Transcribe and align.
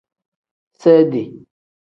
Sedi. 0.81 1.23